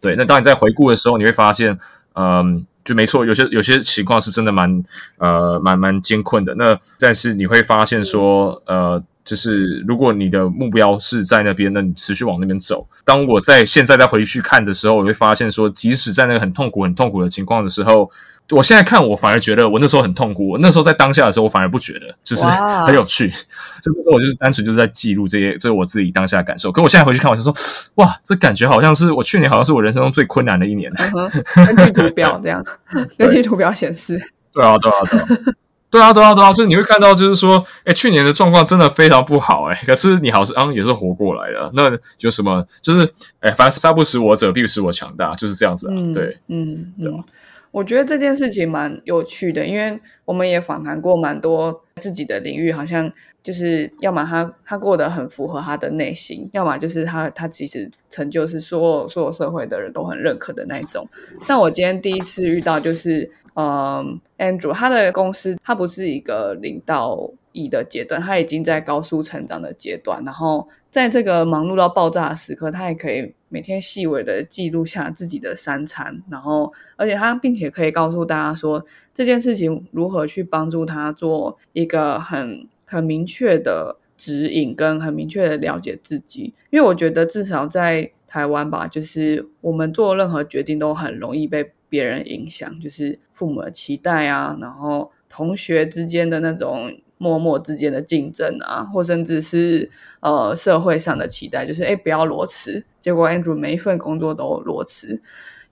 [0.02, 1.78] 对，那当你在回顾的时候，你会发现，
[2.14, 4.82] 嗯，就没错，有些有些情况是真的蛮
[5.18, 6.54] 呃蛮蛮艰困的。
[6.56, 12.86] 那但是你会发现说，呃，就是如果你的目标是在那边，那你持续往那边走。
[13.04, 18.10] 当我在现在再回去看的时候，我会发现说，即使在那个很痛苦、很痛苦的情况的时候，
[18.50, 20.48] 我现在看我反而觉得我那时候很痛苦。
[20.50, 23.32] 我那时候在当下的时候，我反而不觉得，就是很有趣。
[23.80, 26.70] 这个时候我就是单纯就是在记录这些，这是我自己当下的感受。
[26.70, 27.54] 可我现在回去看，我就说，
[27.96, 30.92] 哇，这感觉好像是我去年好像是我人生中最困难的一年。
[31.54, 32.64] 根据图表 这样，
[33.16, 34.20] 根据图表显示，
[34.52, 35.26] 对啊，对啊，对啊，
[35.92, 43.06] 对啊，对啊，对啊，就是你会看到，就是说，哎，去年的状况真的非常不好，哎，可是你好像也是活过来的，那就什么，就是，
[43.40, 47.22] 哎，反正杀不死我者，必使我强大，就是这样子啊，嗯，对，嗯嗯，
[47.70, 61.06] 我觉得这件事情蛮有趣的，因为我们也访谈过蛮多自己的领域，好像就是要么他他过得很符合他的内心，要么就是他他其实成就是所有所有社会的人都很认可的那一种。
[61.46, 86.54] 但我今天第一次遇到就是，嗯，Andrew 他的公司他不是一个零到一的阶段，他已经在高速成长的阶段，然后在这个忙碌到爆炸的时刻，他也可以每天细微的记录下自己的三餐，然后而且他并且可以告诉大家说这件事情如何去帮助他做一个很很明确的指引，跟很明确的了解自己。
[86.70, 105.20] 因为我觉得至少在台湾吧，就是我们做任何决定都很容易被别人影响，就是父母的期待啊，然后同学之间的那种默默之间的竞争啊，或甚至是呃社会上的期待，就是哎不要裸辞，结果 Andrew 每一份工作都裸辞。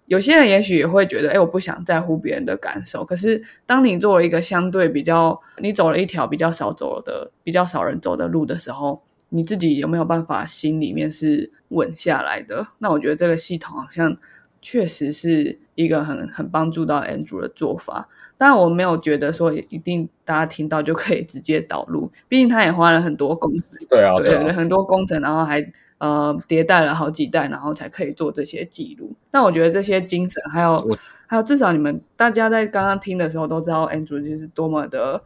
[0.05, 3.03] 有些人也许也会觉得，哎，我不想在乎别人的感受。
[3.03, 12.67] 可是，当你做了一个相对比较，你走了一条比较少走的、比较少人走的路的时候，你自己有没有办法心里面是稳下来的？
[12.79, 14.17] 那我觉得这个系统好像
[14.63, 18.09] 确实是一个很很帮助到 Andrew 的做法。
[18.37, 25.61] 当然，我没有觉得说一定大家听到就可以直接导入，毕竟他也花了很多工程，对啊，对很多工程，然后还
[25.99, 29.15] 呃迭代了好几代，然后才可以做这些记录。
[29.31, 30.97] 但我觉得这些精神，还有我
[31.27, 35.23] 还有至少你们大家在刚刚听的时候都知道，Andrew 就是多么的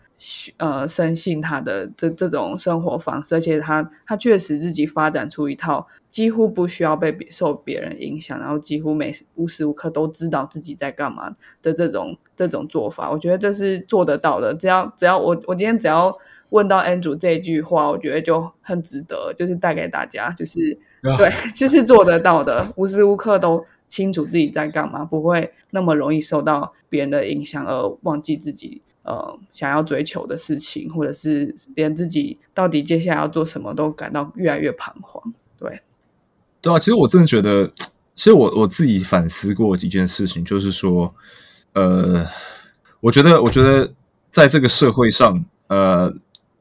[0.59, 11.29] 呃深信他的这这种生活方式，而且他他确实自己发展出一套几乎不需要被别受别人影响，然后几乎每无时无刻都知道自己在干嘛
[11.61, 14.55] 的这种这种做法，我觉得这是做得到的。
[14.55, 16.17] 只要只要我我今天只要
[16.51, 35.35] 问到 Andrew 这一句话，我觉得就很值得，就是带给大家，就是啊对，就是做得到的，无时无刻都清楚自己在干嘛，不会那么容易受到别人的影响而忘记自己呃想要追求的事情，或者是连自己到底接下来要做什么都感到越来越彷徨。
[35.59, 35.81] 对，
[36.65, 37.71] 对啊，其实我真的觉得，
[38.17, 41.15] 其实我我自己反思过几件事情，就是说，
[41.75, 42.27] 呃，
[43.01, 43.93] 我觉得，我觉得
[44.31, 46.11] 在这个社会上，呃，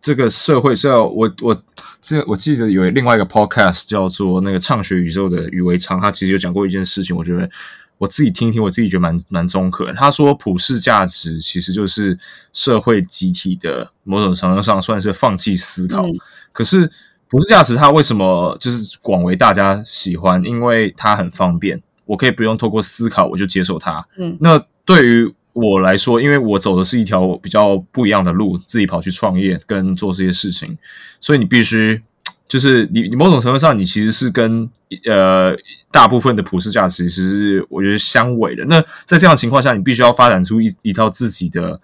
[0.01, 1.63] 这个社会是要我我
[2.01, 7.49] 这我记得有另外一个 podcast 叫做那个畅学宇宙的余维昌，他其实有讲过一件事情，我觉得
[7.97, 9.87] 我自己听一听，我自己觉得蛮蛮中肯。
[9.95, 12.19] 他说，普世价值其实就是
[12.51, 16.13] 社会集体的某种程度上算是放弃思考，嗯
[16.51, 16.91] 可是。
[17.33, 20.43] 普世价值它为什么就是广为大家喜欢？
[20.43, 24.05] 因为它很方便，我可以不用透过思考我就接受它。
[24.17, 30.77] 嗯那对于我来说，因为我走的是一条比较不一样的路，自己跑去创业跟做这些事情，
[31.19, 31.99] 所以你必须
[32.47, 34.69] 就是你你某种程度上，你其实是跟
[35.05, 35.57] 呃
[35.89, 38.63] 大部分的普世价值其实是我觉得相违的。
[38.65, 41.81] 那在这样的情况下，你必须要发展出一一套自己的。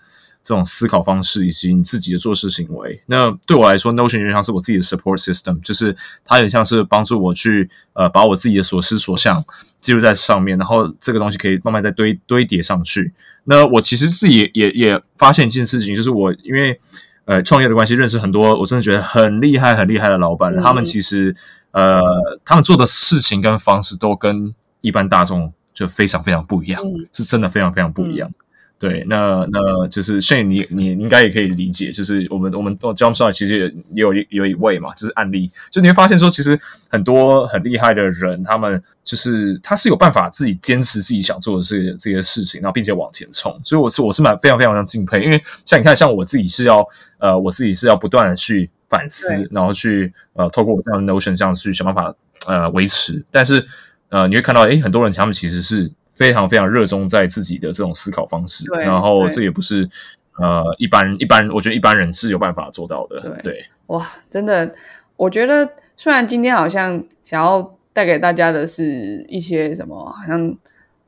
[0.49, 9.45] 这种思考方式以及你自己的做事行为，那对我来说，Notion 有点像是我自己的 support system，就是它很像是帮助我去呃把我自己的所思所想
[9.79, 13.13] 记录在上面，然后这个东西可以慢慢再堆堆叠上去。
[13.43, 16.79] 那我其实自己也也也发现一件事情，就是我因为
[17.25, 21.35] 呃创业的关系，认识很多我真的觉得很厉害很厉害的老板，他们其实
[21.73, 22.01] 呃
[22.43, 26.81] 他们做的事情跟方式都跟一般大众就非常非常不一样，
[27.13, 28.31] 是真的非常非常不一样。
[28.79, 36.57] 对，那那就是 Shane，你你应该也可以理解，就是我们我们 Jumpstart 其实也有一有一位嘛，就是案例，就你会发现说，其实
[36.89, 46.81] 很多很厉害的人，他们就是他是有办法自己坚持自己想做的这些这些事情，然后并且往前冲，所以我是我是蛮非常非常非常敬佩，因为像你看，像我自己是要
[47.17, 52.15] 呃，我自己是要不断的去反思，然后去呃，透过我这样的 Notion 这样去想办法
[52.47, 53.65] 呃维持，但是
[54.07, 55.91] 呃，你会看到，诶，很多人他们其实是。
[56.19, 59.89] 非常非常热衷在自己的这种思考方式，然后这也不是
[60.37, 63.21] 呃一般一般，我觉得一般人是有办法做到的。
[63.41, 64.75] 对，哇，真的，
[65.15, 70.53] 我觉得虽然今天好像想要带给大家的是一些什么，好像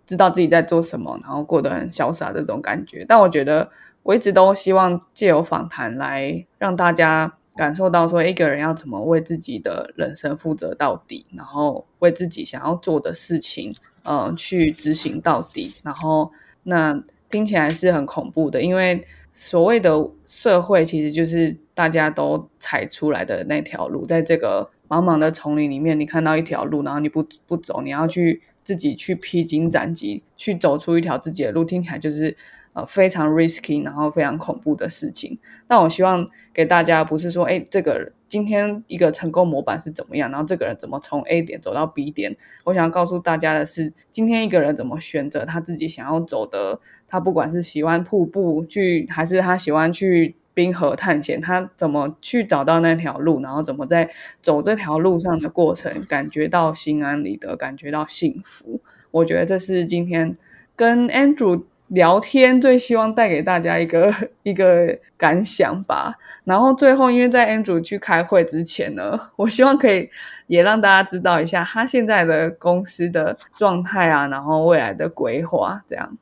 [0.06, 3.70] 知道自己在做什么，然后过得很潇洒的这种感觉，但我觉得
[4.04, 7.34] 我一直都希望借由访谈来让大家。
[7.58, 15.74] 感受到说一个人要怎么为自己的人生负责到底，然后为自己想要做的事情，呃，去执行到底。
[15.84, 16.32] 然后
[16.64, 32.38] 那听起来是很恐怖的，因为所谓的社会其实就是大家都踩出来的那条路，在这个茫茫的丛林里面，你看到一条路，然后你不不走，你要去自己去披荆斩棘，去走出一条自己的路，听起来就是。
[32.74, 35.38] 呃，非常 risky，然后非常恐怖的事情。
[35.68, 42.38] 那我希望给大家不是说，哎，这个今天一个成功模板是怎么样，然后这个人怎么从 A 点走到 B 点。
[42.64, 54.10] 我想要告诉大家的是，今天一个人怎么选择他自己想要走的，他不管是喜欢瀑布去，还是他喜欢去冰河探险，他怎么去找到那条路，然后怎么在
[54.42, 58.80] 走这条路上的过程，感觉到心安理得，感觉到幸福。
[59.12, 60.38] 我觉得这是今天
[60.78, 61.64] 跟 Andrew。
[61.92, 66.14] 聊天最希望带给大家一个 一个感想吧。
[66.46, 70.10] 然后最后，因为在 Andrew 去开会之前呢， 我希望可以
[70.48, 76.18] 也让大家知道一下他现在的公司的状态啊，然后未来的规划这样。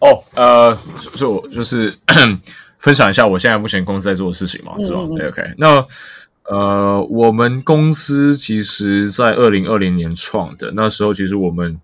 [0.00, 0.78] 哦，呃，
[1.16, 1.94] 就就是
[2.78, 5.86] 分享一下我现在目前公司在做的事情嘛，是吧？OK，那
[6.44, 11.80] 呃，我们公司其实在二零二零年创的，那时候其实我们。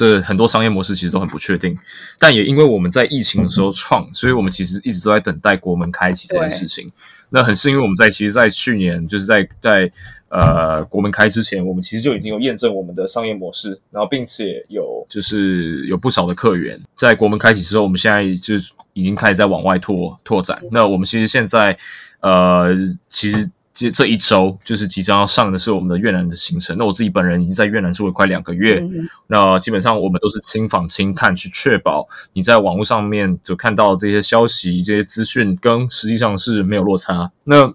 [0.00, 1.76] 这很多商业模式其实都很不确定，
[2.18, 6.88] 但也因为我们在疫情的时候创，所以我们其实一直都在等待国门开启这件事情。
[7.28, 9.92] 那很是因为，我们在其实，在去年就是在在
[10.30, 16.80] 呃国门开之前，我们其实就已经有验证我们的商业模式，然后并且有就是有不少的客源。
[16.96, 18.54] 在国门开启之后，我们现在就
[18.94, 20.58] 已经开始在往外拓拓展。
[20.70, 21.76] 那我们其实现在
[22.20, 22.74] 呃
[23.06, 23.50] 其实。
[23.80, 26.76] 这这一周就是即将要上的是我们的越南的行程。
[26.76, 28.86] 那我自己本人已经在越南住了快两个月，
[29.28, 37.30] 那基本上我们都是亲访亲探，去确保你在网络上面就看到这些消息、这些资讯跟实际上是没有落差。
[37.44, 37.72] 那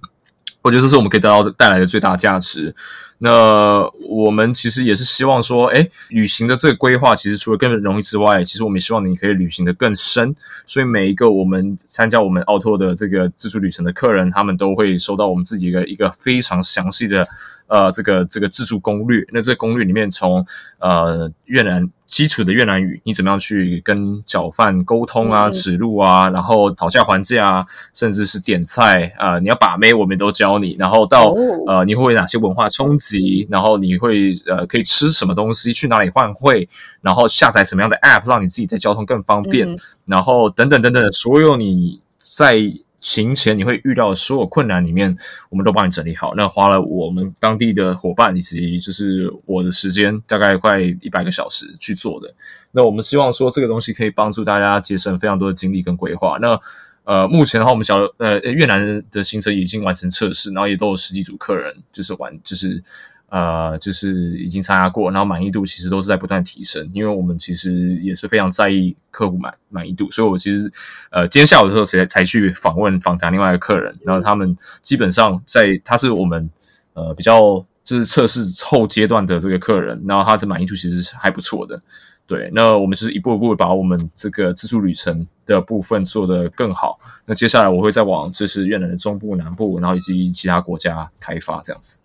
[0.61, 2.75] 我觉得这是我们可以得到带来的最大价值。
[3.17, 10.35] 那我们其实也是希望说，哎，旅行的这个规划，其实除了更容易之外，其实我们也希望你可以旅行的更深。
[10.65, 17.27] 所以每一个我们参加我们奥拓的这个自助旅程的客人，他们都会收到我们自己的一个非常详细的。
[17.67, 20.45] 呃，这个这个自助攻略，那这攻略里面，从
[20.77, 30.77] 呃越南基础的越南语，你怎么样去跟小贩沟通啊、指路啊，然后讨价还价啊，甚至是点菜啊，你要把妹，我们都教你。
[30.79, 31.33] 然后到
[31.67, 33.45] 呃，你会哪些文化冲击？
[33.51, 35.73] 然后你会呃，可以吃什么东西？
[35.73, 36.69] 去哪里换汇？
[37.01, 39.77] 然后下载什么样的 App，让你自己在交通更方便？
[40.05, 42.71] 然后等等等等，所有你在。
[43.05, 45.15] 行前你会遇到的所有困难里面，
[45.51, 46.33] 我们都帮你整理好。
[46.33, 52.33] 那花了我们当地的伙伴以及就是我的时间，大概快一百个小时去做的。
[52.71, 56.39] 那我们希望说这个东西可以帮助大家节省非常多的精力跟规划。
[56.41, 56.59] 那
[57.03, 62.83] 呃，目前的话，我们小呃越南的行程已经完成测试，然后也都有十几组客人就是玩就是。
[63.27, 70.71] 呃，就是已经参加过，然后满意度其实都是在不断提升，因为我们其实也是非常在意客户满满意度，所以我其实
[71.09, 76.49] 呃今天下午的时候才才去访问访谈另外一个客人，然后他们基本上在他是我们
[76.93, 81.81] 呃比较就是测试后阶段的这个客人，然后他的满意度其实是还不错的，
[82.27, 91.99] 对，那我们就是一步一步把我们这个自助旅程的部分做得更好，那接下来我会再往就是越南的中部、南部，然后以及其他国家开发这样子。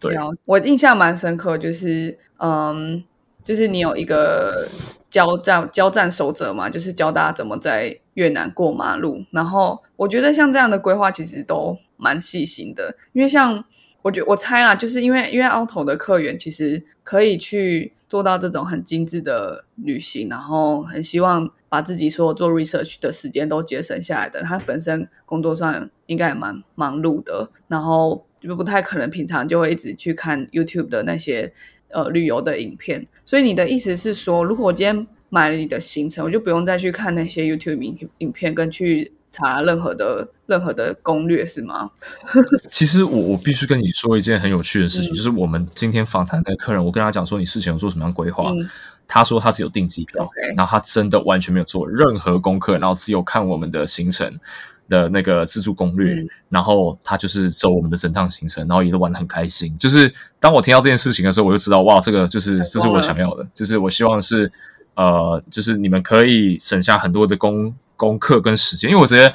[0.00, 3.02] 对，了我印象蛮深刻，就是嗯，
[3.42, 4.66] 就是你有一个
[5.10, 9.24] 交战交战守则嘛，就是教大家怎么在越南过马路。
[9.30, 13.64] 然后我觉得像这样的规划其实都蛮细心的，因为像
[14.02, 24.42] 我觉我猜啦，就是因为因为 auto 的客源其实可以去做到这种很精致的旅行，然后很希望把自己所有做 research 的时间都节省下来的。
[24.42, 31.52] 他本身工作上应该也蛮忙碌的，然后就不太可能平常就会一直去看 YouTube 的那些
[31.88, 33.06] 呃旅游的影片。
[33.24, 41.90] 所以你的意思是说，如果我今天买了你的行程，我就不用再去看那些 YouTube 影影片跟去查任何的任何的攻略，是吗？
[42.70, 48.68] 其实我我必须跟你说一件很有趣的事情，嗯就是我们今天访谈的客人，我跟他讲说你事前有做什么样的规划，嗯
[49.06, 50.26] 他说他只有订机票
[50.56, 54.40] 然后他真的完全没有做任何功课，然后只有看我们的行程
[54.88, 56.28] 的那个自助攻略，嗯。
[56.48, 59.76] 然后他就是走我们的整趟行程，然后也都玩得很开心。
[59.78, 64.50] 就是当我听到这件事情的时候，我就知道哇，这个就是这是我想要的，就是我希望是
[64.94, 69.32] 呃，就是你们可以省下很多的功功课跟时间，因为我觉得，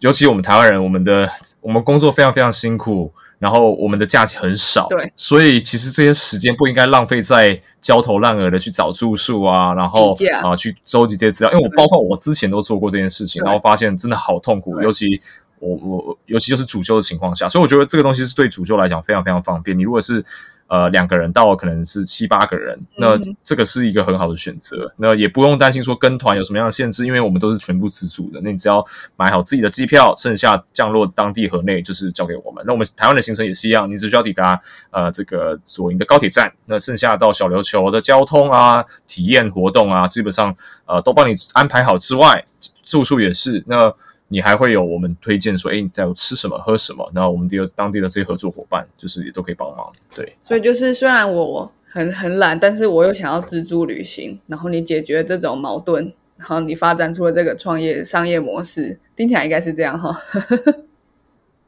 [0.00, 1.30] 尤其我们台湾人，我们的
[1.60, 15.20] 我们工作非常非常辛苦，然后我们的假期很少，对，所以其实这些时间不应该浪费在焦头烂额的去找住宿啊，然后啊、去收集这些资料，因为我包括我之前都做过这件事情，然后发现真的好痛苦，尤其。
[15.58, 19.76] 我我尤其就是主修的情况下，所以我觉得这个东西是对主修来讲非常非常方便。
[19.76, 20.22] 你如果是
[20.68, 24.92] 呃两个人到可能是七八个人，那嗯这个是一个很好的选择。
[24.96, 28.40] 那也不用担心说跟团有什么样的限制，因为我们都是全部自助的。
[28.42, 28.84] 那你只要
[29.16, 32.64] 买好自己的机票，剩下降落当地河内就是交给我们。
[32.66, 34.60] 那我们台湾的行程也是一样，你只需要抵达
[34.90, 40.54] 呃这个左营的高铁站，那剩下到小琉球的交通啊、体验活动啊，基本上
[40.86, 42.44] 呃都帮你安排好之外，
[42.84, 43.94] 住宿也是那。
[44.28, 49.92] 你还会有我们推荐说，哎，你在吃什么、喝什么，然后我们第二当地的这些合作伙伴，就是也都可以帮忙。
[50.14, 60.20] 对，所以就是虽然我很很懒，但是我又想要自助旅行，然后你解决这种矛盾，然后你发展出了这个创业商业模式，听起来应该是这样哈。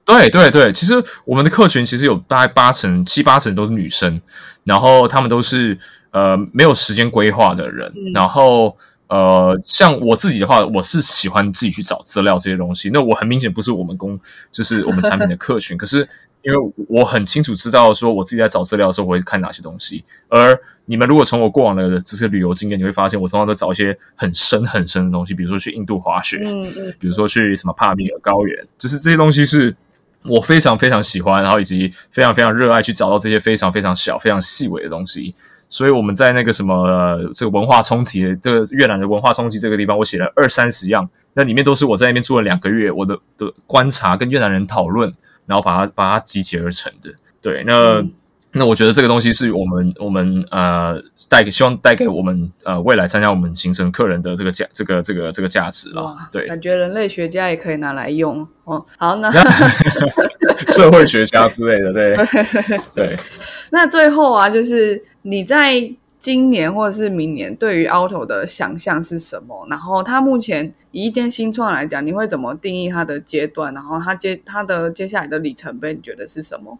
[0.04, 0.94] 对对对，其实
[1.26, 4.20] 我们的客群其实有大概八成、七八成都是女生，
[4.64, 5.78] 然后她们都是
[6.12, 8.74] 呃没有时间规划的人，嗯然后
[9.08, 12.90] 呃像我自己的话，我是喜欢自己去找资料这些东西。
[12.90, 14.18] 那我很明显不是我们公，
[14.52, 16.08] 就是我们产品的客群，可是
[16.42, 29.74] 因为我很清楚知道说我自己在找资料的时候我会看哪些东西，而你们如果从我过往的这些旅游经验，你会发现我通常都找一些很深很深的东西，比如说去印度滑雪，嗯嗯，比如说去什么帕米尔高原，就是这些东西是
[30.24, 35.34] 我非常非常喜欢，然后以及非常非常热爱去找到这些非常非常小、非常细微的东西。
[35.68, 45.12] 所以我们在那个什么、这个文化冲击这个越南的文化冲击这个地方，我写了二三十样，那里面都是我在那边住了两个月，我的的观察跟越南人讨论，
[45.46, 47.14] 然后把它把它集结而成的。
[47.40, 48.04] 对，那。
[48.52, 58.82] 嗯那我觉得这个东西是我们我们呃带给希望带给我们呃未来参加我们行程客人的这个价这个这个这个价值了。，对，感觉人类学家也可以拿来用哦。
[58.96, 59.30] 好，那
[60.68, 62.16] 社会学家之类的，对
[62.94, 63.16] 对。
[63.70, 65.74] 那最后啊，就是你在
[66.18, 69.66] 今年或者是明年对于 Auto 的想象是什么？
[69.68, 73.74] 然后它目前以一间新创来讲，你会怎么定义它的阶段？
[73.74, 76.78] 然后它接它的接下来的里程碑，你觉得是什么？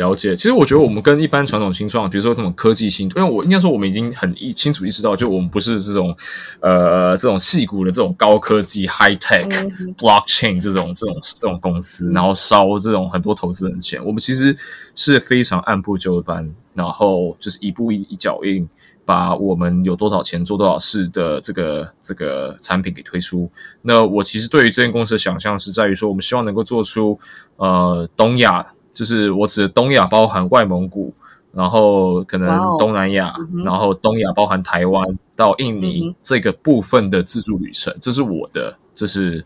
[0.00, 6.16] 了解，其实我觉得我们跟一般传统新创，比如说什么科技新，因为我应该说我们已经很意清楚意识到，就我们不是这种
[6.60, 9.46] 呃这种细股的这种高科技 high tech、
[9.78, 14.02] 嗯 blockchain 这种这种这种公司，然后烧这种很多投资人钱。
[14.02, 14.56] 我们其实
[14.94, 18.66] 是非常按部就班，然后就是一步一一脚印，
[19.04, 23.50] 把我们有多少钱做多少事的这个这个产品给推出。
[23.82, 27.18] 那我其实对于这间公司的想象是在于说，我们希望能够做出
[27.56, 28.66] 呃东亚。
[29.00, 31.10] 就是我指的东亚包含外蒙古，
[31.54, 32.46] 然后可能
[32.78, 39.42] 东南亚，嗯然后东亚包含台湾到印嗯尼这个部分的自助旅程，这是我的，这是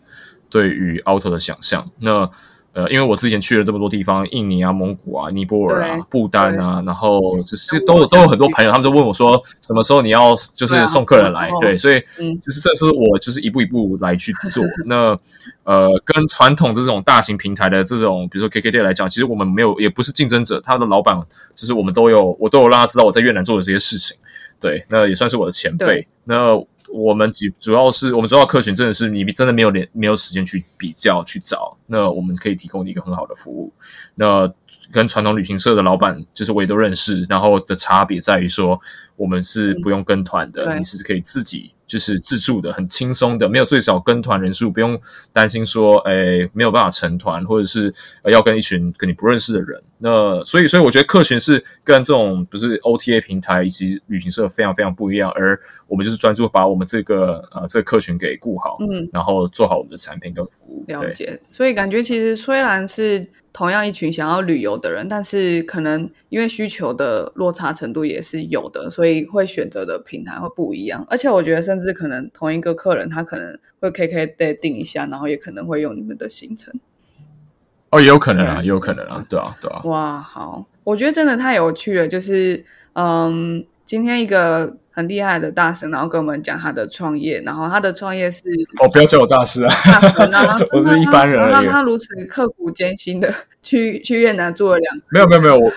[0.50, 1.88] 对于 Auto 的想象。
[2.00, 2.28] 那
[2.74, 14.64] 呃，因为我之前去了这么多地方，印尼啊、蒙古啊、尼泊尔啊对、不丹啊，然后就是都有都有很多朋友，他们都问我说，什么时候你要就是送客人来对，所以嗯就是这是我就是一步一步来去做。
[14.84, 15.16] 那
[15.62, 21.16] 呃，跟传统这种大型平台的这种，比如说 KKday 来讲，其实我们没有，也不是竞争者，他的老板
[21.54, 24.16] 就是我们都有，我都有让他知道我在越南做的这些事情。
[24.60, 26.06] 对，那也算是我的前辈。
[26.24, 26.56] 那
[26.94, 33.72] 我们主主要是我们主要客群真的是你真的没有连没有时间去比较去找，那我们可以提供你一个很好的服务。
[34.14, 34.46] 那
[34.92, 38.80] 跟传统旅行社的老板，就是我也都认识，然后的差别在于说，
[39.16, 44.98] 我们是不用跟团的，对你是可以自己就是自助的，很轻松的，没有最少跟团人数，不用
[45.32, 47.92] 担心说，哎，没有办法成团，或者是
[48.24, 49.82] 要跟一群跟你不认识的人。
[49.98, 60.84] 那所以，所以我觉得客群是跟这种不是 OTA 平台以及旅行社非常非常不一样，而我们就是专注把我们这个呃这个客群给顾好，嗯，然后做好我们的产品跟服务。
[60.88, 61.40] 了解。
[61.50, 63.24] 所以感觉其实虽然是。
[63.54, 71.06] 同样一群想要旅游的人，但是可能因为需求的落差程度也是有的，所以会选择的平台会不一样。
[71.08, 76.74] 而且我觉得，甚至可能同一个客人，他可能会 KK day 定一下，然后也可能会用你们的行程。
[77.90, 79.80] 哦，也有可能啊，也有可能啊，对啊，对啊。
[79.84, 82.08] 哇，好，我觉得真的太有趣了。
[82.08, 84.76] 就是，嗯，今天一个。
[84.96, 88.42] 很厉害的大神，然后跟我们讲他的创业，然后他的创业是
[88.80, 91.68] 哦，不要叫我大师啊，大神啊， 我是一般人而已。
[91.68, 95.72] 他如此刻苦艰辛的去去越南做了两，没有没有没有，我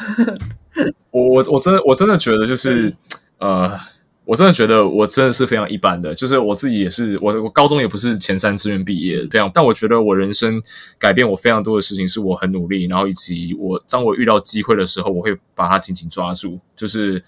[1.09, 2.93] 我我我真的我真的觉得就是
[3.39, 3.75] 呃，
[4.23, 10.61] 我真的觉得我真的是非常一般的，就是我自己也是我我高中也不是前三志愿毕业，非常，但我觉得我人生
[10.99, 17.23] 改变我非常多的事情，是我很努力，然后以及我当我遇到机会的时候，我会把它紧紧抓住，就是。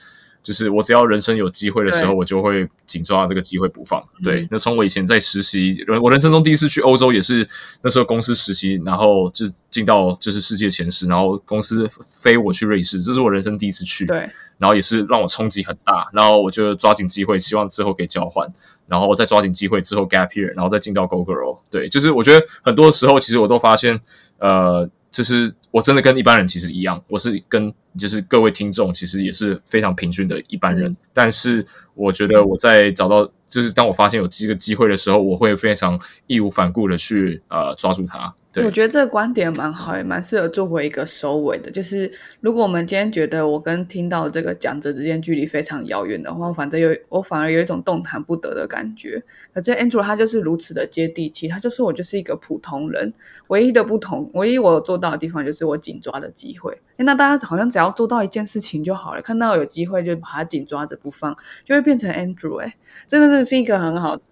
[0.49, 4.03] 就是我只要人生有机会的时候，我就会紧抓这个机会不放。
[4.23, 7.47] 对，那从我以前在实习，我人生中第一次去欧洲也是
[7.83, 14.07] 那时候公司实习，然后就进到就是世界前十，然后公司飞我去瑞士，这是我人生第一次去。
[14.07, 14.27] 对，
[14.57, 18.51] 然后也是让我冲击很大，然后我就抓紧机会，希望之后可以交换，
[18.87, 21.59] 然后再抓紧机会之后 gap year，然后再进到 Go Girl。
[21.69, 24.01] 对，就是我觉得很多时候其实我都发现，
[24.39, 24.89] 呃。
[25.11, 38.33] 就是我真的跟一般人其实一样，我是跟就是各位听众其实也是非常平均的一般人，但是我觉得我在找到就是当我发现有这个机会的时候，我会非常义无反顾的去呃抓住它。
[38.55, 41.69] 我觉得这个观点蛮好，也蛮适合作为一个收尾的。
[41.69, 49.21] 就是如果我们今天觉得我跟听到这个讲者之间距离非常遥远的话，反正有我反而有一种动弹不得的感觉。
[49.53, 53.13] 可是 Andrew 他就是如此的接地气，他就说我就是一个普通人，
[53.47, 56.75] 唯一的不同，唯一我做到的地方就是我紧抓的机会。
[56.97, 62.57] 那大家好像只要做到一件事情就好了，看到有机会就把它紧抓着不放，就会变成 Andrew。
[62.57, 62.75] 哎，
[63.07, 64.23] 真的是一个很好的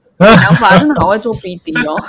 [0.41, 2.03] 想法，真的好会做 BD 哦。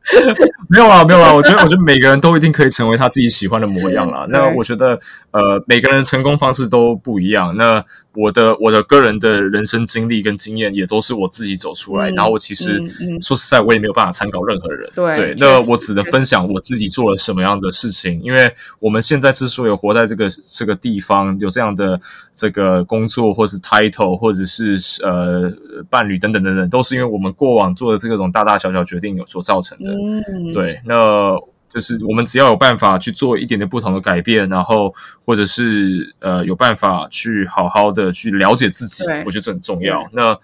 [0.68, 1.32] 没有啊，没有啊！
[1.32, 4.26] 我觉得，我觉得每个人都一定可以成为他自己喜欢的模样啦。
[4.28, 4.98] 那我觉得，
[5.30, 7.54] 呃，每个人的成功方式都不一样。
[7.56, 7.84] 那
[8.14, 12.82] 我的我的个人的人生经历跟经验也都是我自己走出来，然后我其实
[13.20, 14.90] 说实在，我也没有办法参考任何人。
[14.94, 18.20] 对，那我只能分享我自己做了什么样的事情。
[18.22, 22.00] 因为我们现在之所以活在这个这个地方，有这样的
[22.34, 25.52] 这个工作，或是 title，或者是呃
[25.88, 29.92] 伴侣等等等等，都是因为我们过往做的这种大大小小决定有所造成的。
[29.92, 31.38] 嗯，对，那。
[31.70, 34.92] 就是我们只要有办法去做一点点不同的改变，然后
[35.24, 40.04] 或者是呃有办法去好好的去了解自己，我觉得这很重要。
[40.12, 40.36] 那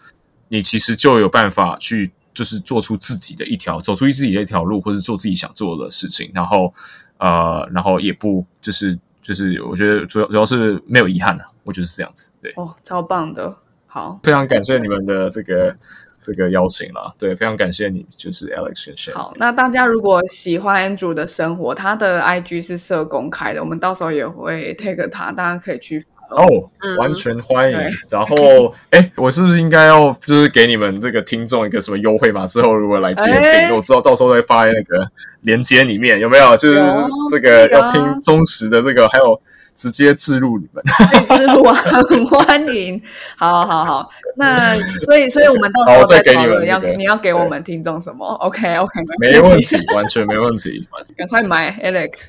[0.46, 6.30] 你其实就有办法去就是做出自己的一条，走出自己的一条路，或者做自己想做的事情。
[6.32, 6.72] 然后
[7.18, 12.30] 呃，然后也不就是就是我觉得主要主要是没有遗憾的，我觉得是这样子。
[12.40, 13.52] 对，哦，超棒的，
[13.88, 15.76] 好，非常感谢你们的这个。
[16.26, 26.44] 这个邀请了，对，非常感谢你，就是 Alex 先生好，那大家如果喜欢 Andrew 的生活，他的 IG 是设公开的，我们到时候也会 take 他，大家可以去哦，
[26.98, 27.78] 完全欢迎。
[28.10, 28.34] 然后，
[28.90, 32.44] 哎，我是不是应该要就是给你们这个听众一个什么优惠嘛？
[32.48, 35.08] 之后如果来这边订，我知道到时候再发在那个
[35.42, 36.56] 链接里面，有没有？
[36.56, 36.82] 就是
[37.30, 39.40] 这个要听忠实的这个，还有。
[39.76, 40.82] 直接置入你们，
[41.38, 43.00] 置入啊，很 欢迎。
[43.36, 50.84] 好好好，那所以所以我们到时候再讨论，要你要给我们听众什么？OK OK， 没问题，完全没问题。
[51.16, 52.28] 赶快买 Alex，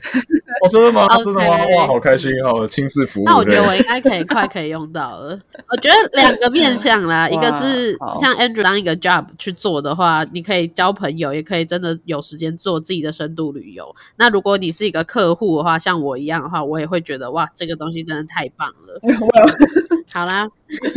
[0.62, 1.08] 哦，真的吗？
[1.24, 1.58] 真的吗？
[1.78, 3.24] 哇，好开心哦，亲自服务。
[3.26, 5.40] 那我觉得我应该可以快可以用到了。
[5.72, 13.96] 我觉得两个面向啦，一个是像 Andrew 当一个 job 去做的话，你可以交朋友，也可以真的有时间做自己的深度旅游。
[14.18, 17.37] 那如果你是一个客户的话，像我一样的话，我也会觉得。
[17.38, 19.00] 哇，这个东西真的太棒了！
[20.12, 20.48] 好啦，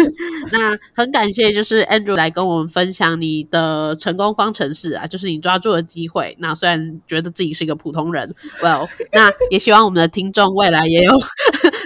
[0.51, 6.35] 那很感谢，就是 Andrew 来跟我们分享你的成功方程式啊，就是你抓住了机会。
[6.41, 11.13] 那虽然觉得自己是一个普通人，Well， 那也希望我们的听众未来也有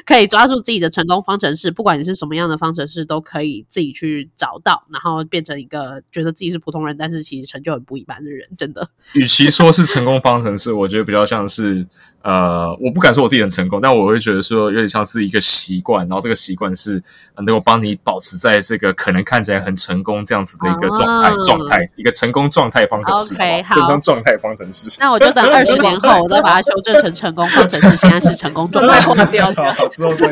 [0.06, 8.48] 可以抓住自己的成功方程式，不管你是什么样的方程式，都可以自己去找到，然后变成一个觉得自己是普通人，但是其实成就很不一般的人。
[8.56, 11.84] 真的，与其说是成功方程式，我觉得比较像是。
[12.24, 17.02] 呃，我不敢说我自己很成功，但我会觉得说有点像是一个习惯，然后这个习惯是
[17.36, 23.34] 能够帮你保持在这个可能看起来很成功这样子的一个状态状态，一个成功状态方程式。
[23.34, 24.96] OK，好，成功状态方程式。
[24.98, 27.94] 那我就等 二十年后，我再把它修正成成功方程式。
[27.98, 29.32] 现在是成功状态方程式。
[29.92, 30.26] 之后再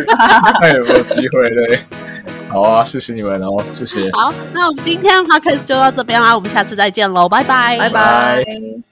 [0.61, 1.84] 看有没有机会对。
[2.49, 4.11] 好啊，谢谢你们哦，谢谢。
[4.12, 8.91] 好，那我们今天的 podcast 就到这边啦，我们下次再见喽，拜拜，拜拜